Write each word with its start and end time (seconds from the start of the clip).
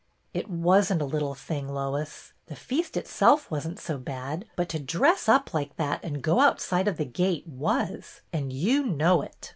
"It 0.41 0.49
was 0.49 0.91
n't 0.91 0.99
a 0.99 1.05
little 1.05 1.35
thing, 1.35 1.69
Lois. 1.69 2.33
The 2.47 2.55
feast 2.55 2.97
itself 2.97 3.51
was 3.51 3.67
n't 3.67 3.79
so 3.79 3.99
bad, 3.99 4.45
but 4.55 4.67
to 4.69 4.79
dress 4.79 5.29
up 5.29 5.53
like 5.53 5.75
that 5.77 6.03
and 6.03 6.23
go 6.23 6.39
outside 6.39 6.87
of 6.87 6.97
the 6.97 7.05
gate 7.05 7.45
was, 7.45 8.21
and 8.33 8.51
you 8.51 8.83
know 8.83 9.21
it. 9.21 9.49